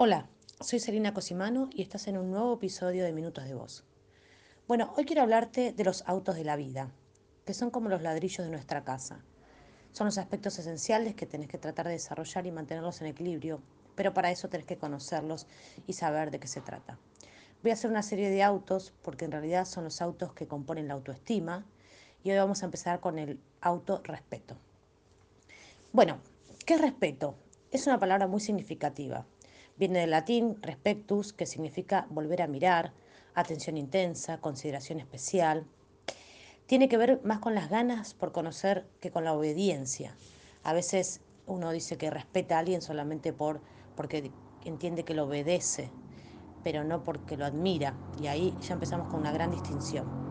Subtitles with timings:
[0.00, 0.28] Hola,
[0.60, 3.82] soy Selina Cosimano y estás en un nuevo episodio de Minutos de Voz.
[4.68, 6.92] Bueno, hoy quiero hablarte de los autos de la vida,
[7.44, 9.24] que son como los ladrillos de nuestra casa.
[9.90, 13.60] Son los aspectos esenciales que tenés que tratar de desarrollar y mantenerlos en equilibrio,
[13.96, 15.48] pero para eso tenés que conocerlos
[15.88, 16.96] y saber de qué se trata.
[17.64, 20.86] Voy a hacer una serie de autos porque en realidad son los autos que componen
[20.86, 21.66] la autoestima
[22.22, 24.58] y hoy vamos a empezar con el autorrespeto.
[25.90, 26.20] Bueno,
[26.66, 27.34] ¿qué es respeto?
[27.72, 29.26] Es una palabra muy significativa.
[29.78, 32.92] Viene del latín respectus, que significa volver a mirar,
[33.34, 35.66] atención intensa, consideración especial.
[36.66, 40.16] Tiene que ver más con las ganas por conocer que con la obediencia.
[40.64, 43.60] A veces uno dice que respeta a alguien solamente por,
[43.94, 44.32] porque
[44.64, 45.90] entiende que lo obedece,
[46.64, 47.94] pero no porque lo admira.
[48.20, 50.27] Y ahí ya empezamos con una gran distinción.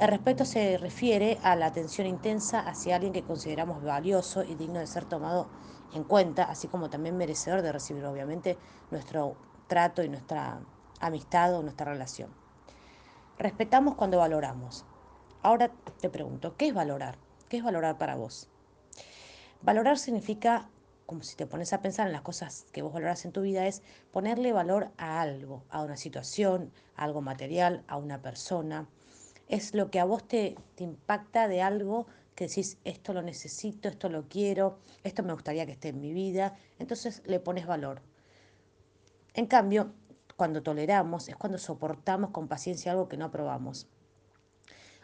[0.00, 4.78] El respeto se refiere a la atención intensa hacia alguien que consideramos valioso y digno
[4.78, 5.48] de ser tomado
[5.92, 8.56] en cuenta, así como también merecedor de recibir, obviamente,
[8.92, 10.60] nuestro trato y nuestra
[11.00, 12.30] amistad o nuestra relación.
[13.38, 14.84] Respetamos cuando valoramos.
[15.42, 17.18] Ahora te pregunto, ¿qué es valorar?
[17.48, 18.48] ¿Qué es valorar para vos?
[19.62, 20.70] Valorar significa,
[21.06, 23.66] como si te pones a pensar en las cosas que vos valoras en tu vida,
[23.66, 28.86] es ponerle valor a algo, a una situación, a algo material, a una persona,
[29.48, 34.08] es lo que a vos te, impacta de algo que decís, esto lo necesito, esto
[34.08, 38.00] lo quiero, esto me gustaría que esté en mi vida, entonces le pones valor.
[39.34, 39.92] En cambio,
[40.36, 43.88] cuando toleramos es cuando soportamos con paciencia algo que no aprobamos.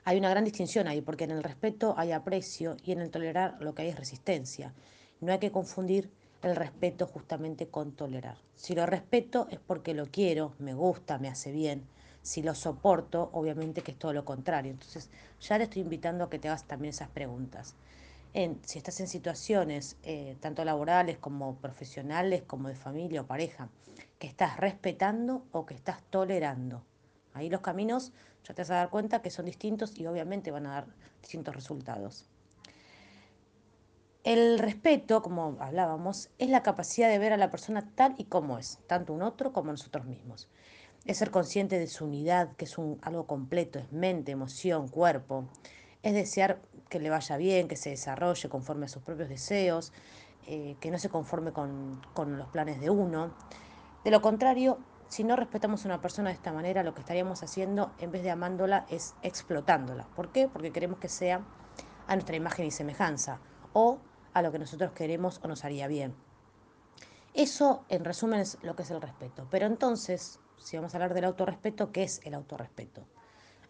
[0.04, 3.56] Hay una gran distinción ahí, porque en el respeto hay aprecio y en el tolerar
[3.60, 4.74] lo que hay es resistencia.
[5.20, 6.10] No hay que confundir
[6.42, 8.36] el respeto justamente con tolerar.
[8.54, 11.86] Si lo respeto es porque lo quiero, me gusta, me hace bien,
[12.24, 14.72] si lo soporto, obviamente que es todo lo contrario.
[14.72, 15.10] Entonces,
[15.42, 17.76] ya te estoy invitando a que te hagas también esas preguntas.
[18.32, 23.68] En, si estás en situaciones eh, tanto laborales como profesionales, como de familia o pareja,
[24.18, 26.82] que estás respetando o que estás tolerando.
[27.34, 30.66] Ahí los caminos ya te vas a dar cuenta que son distintos y obviamente van
[30.66, 30.86] a dar
[31.20, 32.24] distintos resultados.
[34.24, 38.58] El respeto, como hablábamos, es la capacidad de ver a la persona tal y como
[38.58, 40.48] es, tanto un otro como nosotros mismos
[41.04, 45.48] es ser consciente de su unidad, que es un, algo completo, es mente, emoción, cuerpo,
[46.02, 49.92] es desear que le vaya bien, que se desarrolle conforme a sus propios deseos,
[50.46, 53.34] eh, que no se conforme con, con los planes de uno.
[54.04, 54.78] De lo contrario,
[55.08, 58.22] si no respetamos a una persona de esta manera, lo que estaríamos haciendo, en vez
[58.22, 60.06] de amándola, es explotándola.
[60.14, 60.48] ¿Por qué?
[60.48, 61.44] Porque queremos que sea
[62.06, 63.40] a nuestra imagen y semejanza
[63.72, 63.98] o
[64.32, 66.14] a lo que nosotros queremos o nos haría bien.
[67.32, 69.46] Eso, en resumen, es lo que es el respeto.
[69.50, 73.06] Pero entonces, si vamos a hablar del autorrespeto, ¿qué es el autorrespeto?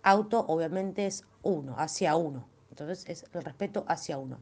[0.05, 2.47] Auto obviamente es uno, hacia uno.
[2.71, 4.39] Entonces es el respeto hacia uno.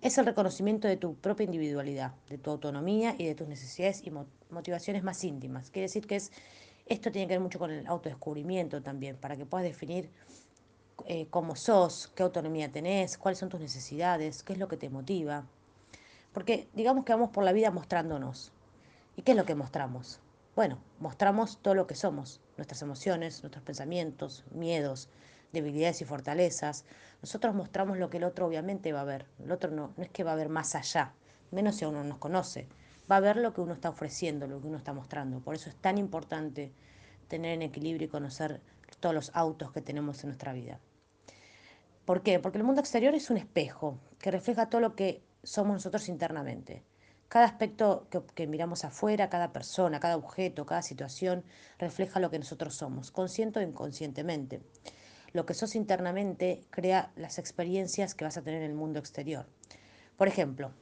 [0.00, 4.10] Es el reconocimiento de tu propia individualidad, de tu autonomía y de tus necesidades y
[4.50, 5.70] motivaciones más íntimas.
[5.70, 6.32] Quiere decir que es,
[6.86, 10.10] esto tiene que ver mucho con el autodescubrimiento también, para que puedas definir
[11.06, 14.90] eh, cómo sos, qué autonomía tenés, cuáles son tus necesidades, qué es lo que te
[14.90, 15.46] motiva.
[16.32, 18.50] Porque digamos que vamos por la vida mostrándonos.
[19.14, 20.18] ¿Y qué es lo que mostramos?
[20.54, 25.08] Bueno, mostramos todo lo que somos, nuestras emociones, nuestros pensamientos, miedos,
[25.50, 26.84] debilidades y fortalezas.
[27.22, 29.26] Nosotros mostramos lo que el otro obviamente va a ver.
[29.42, 31.14] El otro no, no es que va a ver más allá,
[31.50, 32.68] menos si uno nos conoce.
[33.10, 35.40] Va a ver lo que uno está ofreciendo, lo que uno está mostrando.
[35.40, 36.72] Por eso es tan importante
[37.28, 38.60] tener en equilibrio y conocer
[39.00, 40.80] todos los autos que tenemos en nuestra vida.
[42.04, 42.38] ¿Por qué?
[42.40, 46.82] Porque el mundo exterior es un espejo que refleja todo lo que somos nosotros internamente.
[47.32, 51.44] Cada aspecto que, miramos afuera, cada persona, cada objeto, cada situación,
[51.78, 54.60] refleja lo que nosotros somos, consciente o inconscientemente.
[55.32, 59.46] Lo que sos internamente crea las experiencias que vas a tener en el mundo exterior.
[60.18, 60.72] Por ejemplo,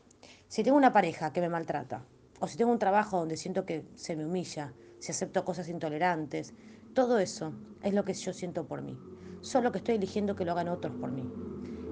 [0.49, 2.03] si tengo una pareja que me maltrata,
[2.41, 6.53] o si tengo un trabajo donde siento que se me humilla, si acepto cosas intolerantes,
[6.95, 8.99] todo eso es lo que yo siento por mí.
[9.41, 11.31] Solo que estoy eligiendo que lo hagan otros por mí.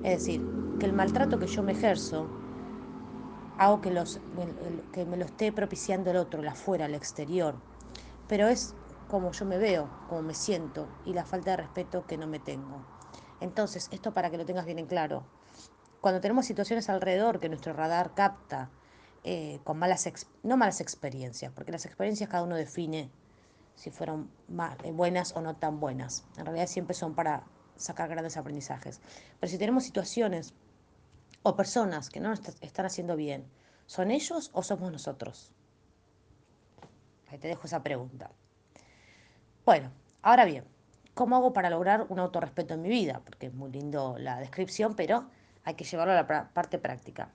[0.03, 0.45] Es decir,
[0.81, 2.48] que el maltrato que yo me ejerzo
[3.59, 4.21] hago que, los,
[4.93, 7.57] que me lo esté propiciando el otro, el afuera, el exterior.
[8.29, 8.75] Pero es
[9.09, 12.39] como yo me veo, como me siento y la falta de respeto que no me
[12.39, 12.85] tengo.
[13.41, 15.25] Entonces, esto para que lo tengas bien en claro.
[16.01, 18.71] Cuando tenemos situaciones alrededor que nuestro radar capta
[19.25, 20.09] eh, con malas,
[20.43, 23.11] no malas experiencias, porque las experiencias cada uno define
[23.75, 24.31] si fueron
[24.85, 26.25] eh, buenas o no tan buenas.
[26.37, 27.45] En realidad siempre son para
[27.77, 29.01] sacar grandes aprendizajes.
[29.41, 30.55] Pero si tenemos situaciones
[31.49, 33.51] o personas que no están haciendo bien,
[33.87, 35.51] ¿son ellos o somos nosotros?
[37.29, 38.31] Ahí te dejo esa pregunta.
[39.65, 39.91] Bueno,
[40.21, 40.65] ahora bien,
[41.15, 43.23] ¿cómo hago para lograr un autorrespeto en mi vida?
[43.25, 45.31] Porque es muy lindo la descripción, pero
[45.65, 47.33] hay que llevarlo a la parte práctica.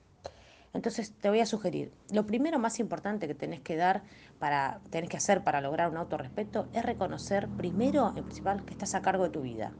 [0.74, 4.04] Entonces te voy a sugerir, lo primero más importante que tenés que dar
[4.38, 8.94] para, tenés que hacer para lograr un autorrespeto es reconocer primero y principal que estás
[8.94, 9.74] a cargo de tu vida.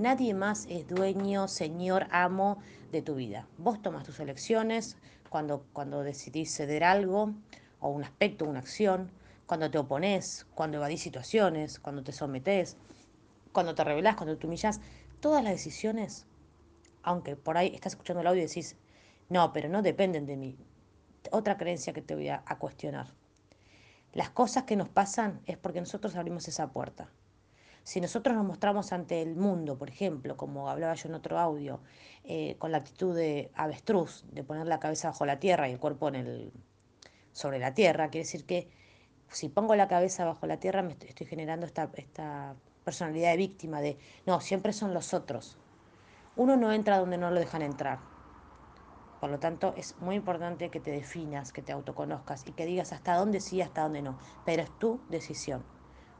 [0.00, 2.56] Nadie más es dueño, señor, amo
[2.90, 3.46] de tu vida.
[3.58, 4.96] Vos tomas tus elecciones
[5.28, 7.34] cuando, cuando decidís ceder algo
[7.80, 9.10] o un aspecto, una acción,
[9.44, 12.78] cuando te opones, cuando evadís situaciones, cuando te sometés,
[13.52, 14.80] cuando te rebelás, cuando te humillás.
[15.20, 16.26] Todas las decisiones,
[17.02, 18.76] aunque por ahí estás escuchando el audio y decís,
[19.28, 20.56] no, pero no dependen de mí.
[21.30, 23.08] Otra creencia que te voy a, a cuestionar.
[24.14, 27.10] Las cosas que nos pasan es porque nosotros abrimos esa puerta.
[27.82, 31.80] Si nosotros nos mostramos ante el mundo, por ejemplo, como hablaba yo en otro audio,
[32.24, 35.78] eh, con la actitud de avestruz, de poner la cabeza bajo la tierra y el
[35.78, 36.52] cuerpo en el,
[37.32, 38.68] sobre la tierra, quiere decir que
[39.28, 42.54] si pongo la cabeza bajo la tierra me estoy generando esta, esta
[42.84, 45.56] personalidad de víctima, de no, siempre son los otros.
[46.36, 47.98] Uno no entra donde no lo dejan entrar.
[49.20, 52.92] Por lo tanto, es muy importante que te definas, que te autoconozcas y que digas
[52.92, 54.18] hasta dónde sí, hasta dónde no.
[54.46, 55.62] Pero es tu decisión,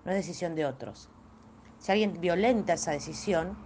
[0.04, 1.08] no es decisión de otros.
[1.80, 3.56] Si alguien violenta esa decisión,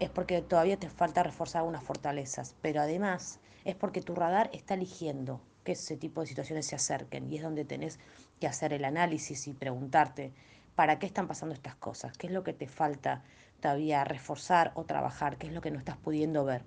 [0.00, 2.56] es porque todavía te falta reforzar algunas fortalezas.
[2.62, 7.30] Pero además, es porque tu radar está eligiendo que ese tipo de situaciones se acerquen.
[7.30, 7.98] Y es donde tenés
[8.40, 10.32] que hacer el análisis y preguntarte,
[10.74, 12.16] ¿para qué están pasando estas cosas?
[12.16, 13.22] ¿Qué es lo que te falta
[13.60, 15.36] todavía reforzar o trabajar?
[15.36, 16.64] ¿Qué es lo que no estás pudiendo ver?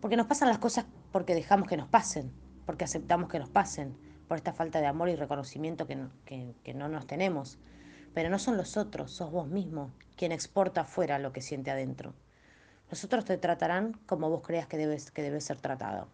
[0.00, 2.32] Porque nos pasan las cosas porque dejamos que nos pasen,
[2.66, 3.96] porque aceptamos que nos pasen,
[4.26, 7.58] por esta falta de amor y reconocimiento que no, que, que no nos tenemos.
[8.18, 12.14] Pero no son los otros, sos vos mismo quien exporta afuera lo que siente adentro.
[12.90, 16.08] Los otros te tratarán como vos creas que debes, que debes ser tratado.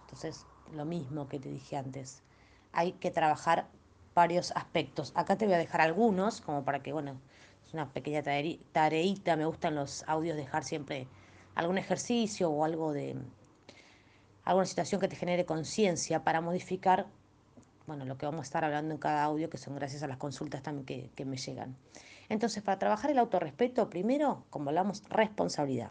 [0.00, 0.44] Entonces,
[0.74, 2.24] lo mismo que te dije antes.
[2.72, 3.68] Hay que trabajar
[4.12, 5.12] varios aspectos.
[5.14, 7.20] Acá te voy a dejar algunos, como para que, bueno,
[7.64, 9.36] es una pequeña tareita.
[9.36, 11.06] Me gustan los audios dejar siempre
[11.54, 13.14] algún ejercicio o algo de
[14.42, 17.06] alguna situación que te genere conciencia para modificar
[17.90, 20.16] bueno, lo que vamos a estar hablando en cada audio, que son gracias a las
[20.16, 21.76] consultas también que, que me llegan.
[22.28, 25.90] Entonces, para trabajar el autorrespeto, primero, como hablamos, responsabilidad.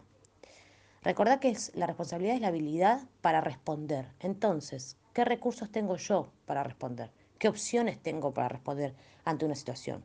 [1.02, 4.06] Recordá que es, la responsabilidad es la habilidad para responder.
[4.18, 7.10] Entonces, ¿qué recursos tengo yo para responder?
[7.38, 8.94] ¿Qué opciones tengo para responder
[9.26, 10.02] ante una situación?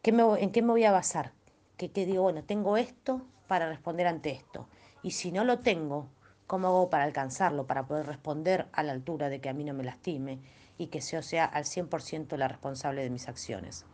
[0.00, 1.34] ¿Qué me, ¿En qué me voy a basar?
[1.76, 2.22] ¿Qué, ¿Qué digo?
[2.22, 4.68] Bueno, tengo esto, para responder ante esto.
[5.02, 6.08] Y si no lo tengo,
[6.46, 9.74] ¿cómo hago para alcanzarlo, para poder responder a la altura de que a mí no
[9.74, 10.40] me lastime
[10.78, 13.84] y que yo sea al 100% la responsable de mis acciones?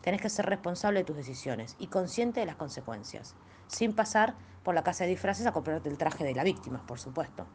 [0.00, 3.34] Tenés que ser responsable de tus decisiones y consciente de las consecuencias,
[3.66, 6.98] sin pasar por la casa de disfraces a comprarte el traje de la víctima, por
[6.98, 7.46] supuesto.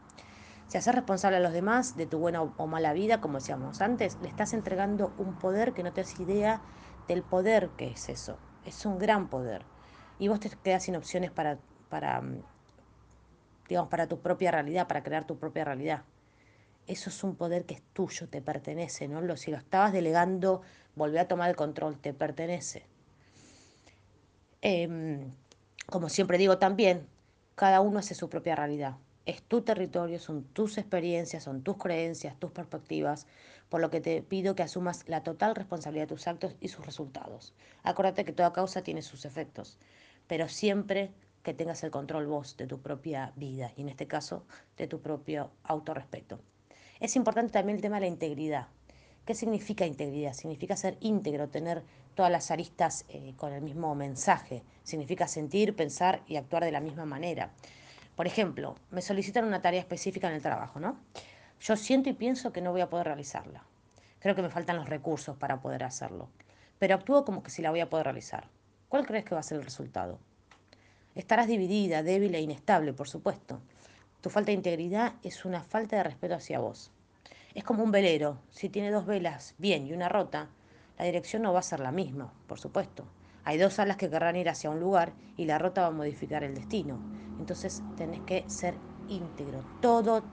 [0.68, 4.18] Si haces responsable a los demás de tu buena o mala vida, como decíamos antes,
[4.22, 6.62] le estás entregando un poder que no te das idea
[7.08, 8.38] del poder que es eso.
[8.66, 9.64] Es un gran poder
[10.18, 11.60] y vos te quedas sin opciones para,
[11.90, 12.42] para, mm,
[13.68, 16.04] digamos, para tu propia realidad, para crear tu propia realidad.
[16.88, 19.22] Eso es un poder que es tuyo, te pertenece, ¿no?
[19.22, 20.62] Lo, si lo estabas delegando,
[20.96, 22.86] volvé a tomar el control, te pertenece.
[24.62, 25.28] Eh,
[25.88, 27.08] como siempre digo también,
[27.56, 28.98] cada uno hace su propia realidad.
[29.26, 33.26] Es tu territorio, son tus experiencias, son tus creencias, tus perspectivas,
[33.70, 36.86] por lo que te pido que asumas la total responsabilidad de tus actos y sus
[36.86, 37.56] resultados.
[37.82, 39.80] Acuérdate que toda causa tiene sus efectos
[40.28, 41.12] pero siempre
[41.46, 44.44] que tengas el control vos de tu propia vida y en este caso
[44.78, 46.40] de tu propio autorrespeto.
[47.00, 48.68] Es importante también el tema de la integridad.
[49.26, 50.34] ¿Qué significa integridad?
[50.34, 51.84] Significa ser íntegro, tener
[52.16, 54.64] todas las aristas eh, con el mismo mensaje.
[54.84, 57.52] Significa sentir, pensar y actuar de la misma manera.
[58.16, 60.98] Por ejemplo, me solicitan una tarea específica en el trabajo, ¿no?
[61.60, 63.64] Yo siento y pienso que no voy a poder realizarla.
[64.20, 66.28] Creo que me faltan los recursos para poder hacerlo.
[66.80, 68.48] Pero actúo como que sí la voy a poder realizar.
[68.90, 70.18] ¿Cuál crees que va a ser el resultado?
[71.16, 73.62] Estarás dividida, débil e inestable, por supuesto.
[74.20, 76.92] Tu falta de integridad es una falta de respeto hacia vos.
[77.54, 78.38] Es como un velero.
[78.52, 80.50] Si tiene dos velas bien y una rota,
[80.98, 83.06] la dirección no va a ser la misma, por supuesto.
[83.46, 86.44] Hay dos alas que querrán ir hacia un lugar y la rota va a modificar
[86.44, 87.00] el destino.
[87.40, 89.64] Entonces tenés que ser íntegro.
[89.80, 90.24] Todo,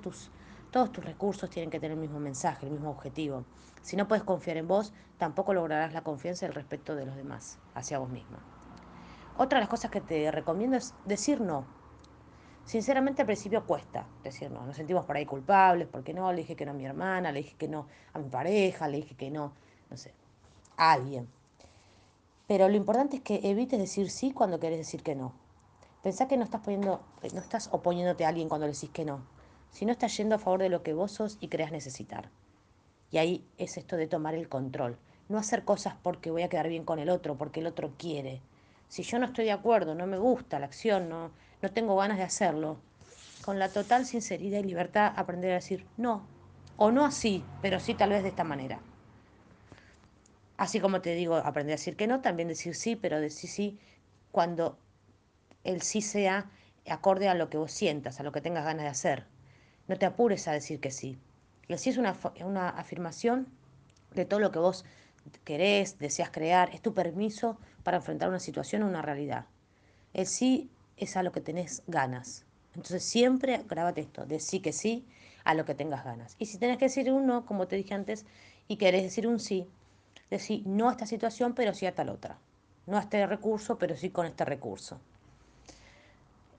[0.00, 0.32] tus,
[0.72, 3.44] todos tus recursos tienen que tener el mismo mensaje, el mismo objetivo.
[3.82, 7.14] Si no puedes confiar en vos, tampoco lograrás la confianza y el respeto de los
[7.14, 8.53] demás hacia vos misma.
[9.36, 11.66] Otra de las cosas que te recomiendo es decir no.
[12.64, 14.64] Sinceramente al principio cuesta decir no.
[14.64, 17.42] Nos sentimos por ahí culpables, porque no, le dije que no a mi hermana, le
[17.42, 19.52] dije que no a mi pareja, le dije que no,
[19.90, 20.14] no sé,
[20.76, 21.28] a alguien.
[22.46, 25.32] Pero lo importante es que evites decir sí cuando querés decir que no.
[26.02, 29.24] Pensá que no estás, poniendo, no estás oponiéndote a alguien cuando le decís que no,
[29.70, 32.30] sino estás yendo a favor de lo que vos sos y creas necesitar.
[33.10, 34.98] Y ahí es esto de tomar el control.
[35.28, 38.42] No hacer cosas porque voy a quedar bien con el otro, porque el otro quiere.
[38.94, 42.16] Si yo no estoy de acuerdo, no me gusta la acción, no, no tengo ganas
[42.16, 42.76] de hacerlo,
[43.42, 46.28] con la total sinceridad y libertad, aprender a decir no,
[46.76, 48.78] o no así, pero sí tal vez de esta manera.
[50.56, 53.80] Así como te digo, aprender a decir que no, también decir sí, pero decir sí
[54.30, 54.78] cuando
[55.64, 56.48] el sí sea
[56.88, 59.24] acorde a lo que vos sientas, a lo que tengas ganas de hacer.
[59.88, 61.18] No te apures a decir que sí.
[61.66, 63.48] El sí es una, una afirmación
[64.14, 64.84] de todo lo que vos
[65.44, 69.46] querés, deseas crear, es tu permiso para enfrentar una situación o una realidad.
[70.12, 72.44] El sí es a lo que tenés ganas.
[72.74, 75.06] Entonces siempre grábate esto, de sí que sí
[75.44, 76.36] a lo que tengas ganas.
[76.38, 78.26] Y si tenés que decir un no, como te dije antes,
[78.66, 79.68] y querés decir un sí,
[80.30, 82.38] decir no a esta situación, pero sí a tal otra.
[82.86, 85.00] No a este recurso, pero sí con este recurso.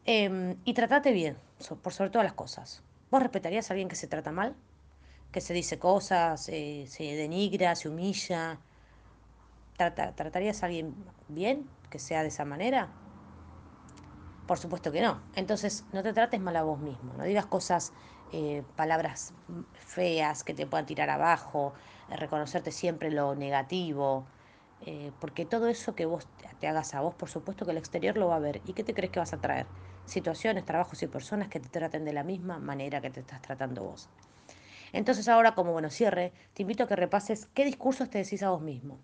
[0.06, 1.36] Em, y tratate bien,
[1.82, 2.82] por sobre todas las cosas.
[3.10, 4.56] ¿Vos respetarías a alguien que se trata mal?
[5.32, 8.60] Que se dice cosas, eh, se denigra, se humilla.
[9.78, 10.96] ¿Tratarías a alguien
[11.28, 12.90] bien que sea de esa manera?
[14.46, 15.22] Por supuesto que no.
[15.34, 17.14] Entonces, no te trates mal a vos mismo.
[17.14, 17.92] No digas cosas,
[18.32, 19.34] eh, palabras
[19.74, 21.74] feas que te puedan tirar abajo,
[22.08, 24.28] eh, reconocerte siempre lo negativo.
[25.20, 26.28] porque todo eso que vos
[26.60, 28.62] te hagas a vos, por supuesto que el exterior lo va a ver.
[28.66, 29.68] ¿Y qué te crees que vas a traer?
[30.06, 33.84] situaciones, trabajos y personas que te traten de la misma manera que te estás tratando
[33.84, 34.10] vos.
[34.96, 38.50] Entonces ahora como bueno cierre, te invito a que repases qué discursos te decís a
[38.50, 38.98] vos mismo.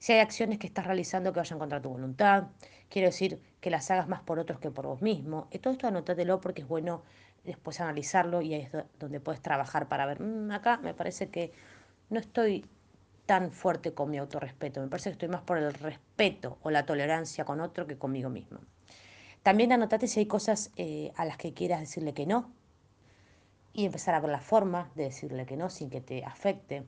[0.00, 2.48] Si hay acciones que estás realizando que vayan contra tu voluntad,
[2.88, 5.46] quiero decir que las hagas más por otros que por vos mismo.
[5.52, 7.04] Y todo esto anótatelo porque es bueno
[7.44, 11.52] después analizarlo y ahí es donde puedes trabajar para ver, mm, acá me parece que
[12.10, 12.66] no estoy
[13.24, 16.84] tan fuerte con mi autorrespeto, me parece que estoy más por el respeto o la
[16.84, 18.58] tolerancia con otro que conmigo mismo.
[19.44, 22.50] También anotate si hay cosas eh, a las que quieras decirle que no
[23.74, 26.84] y empezar a ver la forma de decirle que no sin que te afecte.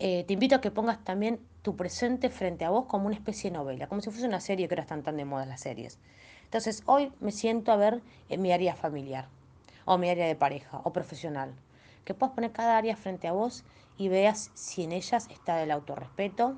[0.00, 3.50] Eh, te invito a que pongas también tu presente frente a vos como una especie
[3.50, 5.98] de novela, como si fuese una serie que ahora están tan de moda las series.
[6.44, 9.28] Entonces, hoy me siento a ver en mi área familiar,
[9.84, 11.54] o mi área de pareja, o profesional.
[12.04, 13.64] Que puedas poner cada área frente a vos
[13.96, 16.56] y veas si en ellas está el autorrespeto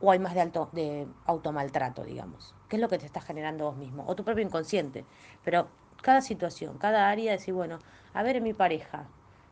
[0.00, 2.54] o hay más de, alto, de automaltrato, digamos.
[2.68, 4.04] ¿Qué es lo que te está generando vos mismo?
[4.06, 5.04] O tu propio inconsciente.
[5.44, 5.68] Pero
[6.02, 7.78] cada situación, cada área, decir, bueno,
[8.14, 9.06] a ver en mi pareja,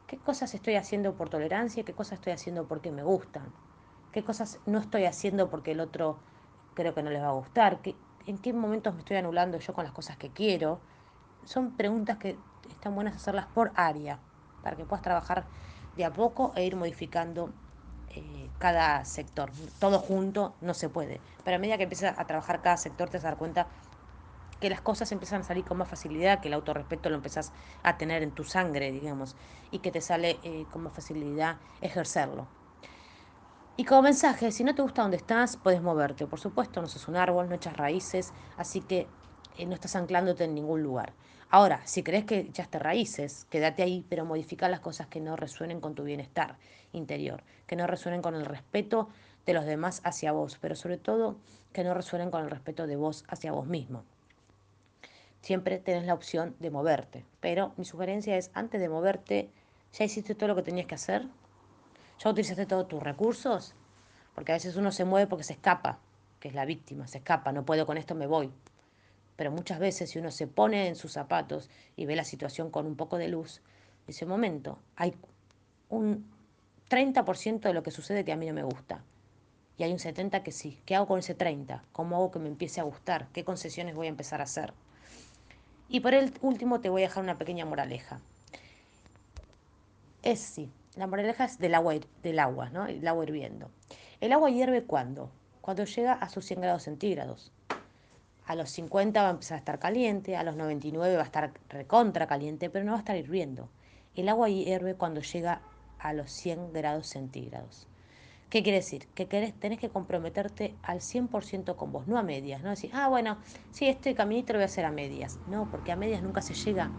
[0.07, 1.85] ¿qué cosas estoy haciendo por tolerancia?
[1.85, 3.45] ¿Qué cosas estoy haciendo porque me gustan?
[4.13, 6.17] ¿Qué cosas no estoy haciendo porque el otro
[6.75, 7.81] creo que no les va a gustar?
[8.27, 10.81] ¿En qué momentos me estoy anulando yo con las cosas que quiero?
[11.45, 12.37] Son preguntas que
[12.71, 14.19] están buenas hacerlas por área,
[14.63, 15.45] para que puedas trabajar
[15.97, 17.51] de a poco e ir modificando
[18.09, 19.51] eh, cada sector.
[19.79, 21.21] Todo junto no se puede.
[21.45, 23.69] Pero a medida que empiezas a trabajar cada sector te dar cuenta
[24.61, 27.99] que las cosas empiezan a salir con más facilidad, que el autorrespeto lo empezás a
[27.99, 29.37] tener en tu sangre, digamos,
[29.71, 32.49] y que te sale eh, con más facilidad ejercerlo.
[33.79, 36.27] Y como mensaje, si no te gusta donde estás, puedes moverte.
[36.27, 39.07] Por supuesto, no sos un árbol, no echas raíces, así que
[39.59, 41.13] eh, no estás anclándote en ningún lugar.
[41.51, 45.81] Ahora, si crees que echaste raíces, quédate ahí, pero modifica las cosas que no resuenen
[45.81, 46.57] con tu bienestar
[46.93, 49.09] interior, que no resuenen con el respeto
[49.45, 51.37] de los demás hacia vos, pero sobre todo
[51.73, 54.05] que no resuenen con el respeto de vos hacia vos mismo.
[55.47, 59.49] Siempre tenés la opción de moverte, pero mi sugerencia es, antes de moverte,
[59.93, 61.25] ¿ya hiciste todo lo que tenías que hacer?
[62.19, 63.73] ¿Ya utilizaste todos tus recursos?
[64.35, 66.01] Porque a veces uno se mueve porque se escapa,
[66.41, 68.51] que es la víctima, se escapa, no puedo con esto, me voy.
[69.37, 72.85] Pero muchas veces si uno se pone en sus zapatos y ve la situación con
[72.85, 73.63] un poco de luz,
[74.05, 75.15] dice, momento, hay
[75.91, 76.29] un
[76.91, 79.05] 30% de lo que sucede que a mí no me gusta.
[79.79, 80.81] Y hay un 70% que sí.
[80.85, 81.83] ¿Qué hago con ese 30%?
[81.93, 83.29] ¿Cómo hago que me empiece a gustar?
[83.33, 84.75] ¿Qué concesiones voy a empezar a hacer?
[85.89, 88.21] Y por el último te voy a dejar una pequeña moraleja.
[90.23, 92.87] Es sí, la moraleja es del agua, del agua, ¿no?
[92.87, 93.71] El agua hirviendo.
[94.21, 95.31] El agua hierve cuando?
[95.61, 97.53] Cuando llega a sus 100 grados centígrados
[98.47, 101.53] a los 50 va a empezar a estar caliente, a los 99 va a estar
[101.69, 103.69] recontra caliente, pero no va a estar hirviendo.
[104.15, 105.61] El agua hierve cuando llega
[105.99, 107.89] a los 100 grados centígrados.
[108.51, 109.09] ¿Qué quiere decir?
[109.15, 113.09] Que querés, tenés que comprometerte al 100% con vos, no a medias, no decir, ah,
[113.09, 113.39] bueno,
[113.73, 115.41] sí, este caminito lo voy a hacer a medias.
[115.49, 116.91] No, porque a medias nunca se llega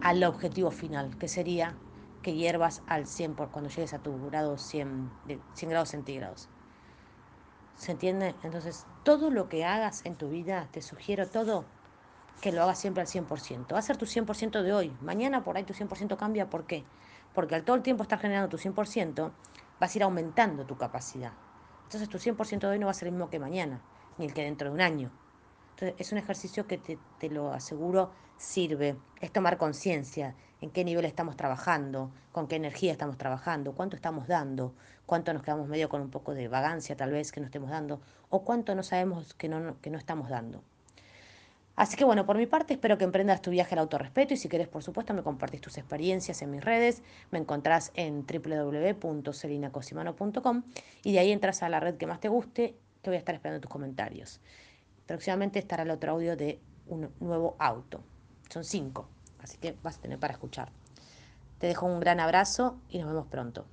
[0.00, 1.74] al objetivo final, que sería
[2.22, 5.10] que hiervas al 100 por cuando llegues a tu grado 100,
[5.54, 6.48] 100 grados centígrados.
[7.76, 8.34] ¿Se entiende?
[8.42, 11.64] Entonces, todo lo que hagas en tu vida, te sugiero todo,
[12.40, 13.72] que lo hagas siempre al 100%.
[13.72, 14.92] Va a ser tu 100% de hoy.
[15.02, 16.48] Mañana por ahí tu 100% cambia.
[16.48, 16.84] ¿Por qué?
[17.34, 19.30] Porque al todo el tiempo estar generando tu 100%,
[19.80, 21.32] vas a ir aumentando tu capacidad.
[21.84, 23.82] Entonces tu 100% de hoy no va a ser el mismo que mañana,
[24.18, 25.10] ni el que dentro de un año.
[25.70, 28.96] Entonces es un ejercicio que te, te lo aseguro sirve.
[29.20, 34.28] Es tomar conciencia en qué nivel estamos trabajando, con qué energía estamos trabajando, cuánto estamos
[34.28, 34.74] dando,
[35.06, 38.00] cuánto nos quedamos medio con un poco de vagancia tal vez que no estemos dando,
[38.28, 40.62] o cuánto no sabemos que no, que no estamos dando.
[41.80, 44.50] Así que bueno, por mi parte espero que emprendas tu viaje al autorrespeto y si
[44.50, 47.02] querés, por supuesto, me compartís tus experiencias en mis redes.
[47.30, 50.62] Me encontrás en www.celinacosimano.com
[51.04, 53.34] y de ahí entras a la red que más te guste, que voy a estar
[53.34, 54.42] esperando tus comentarios.
[55.06, 58.02] Próximamente estará el otro audio de un nuevo auto.
[58.50, 59.08] Son cinco,
[59.38, 60.70] así que vas a tener para escuchar.
[61.60, 63.64] Te dejo un gran abrazo y nos vemos pronto.